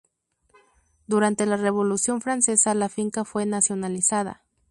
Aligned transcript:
Durante 1.05 1.45
la 1.45 1.57
Revolución 1.57 2.21
Francesa 2.21 2.73
la 2.73 2.89
finca 2.89 3.23
fue 3.23 3.45
nacionalizada. 3.45 4.41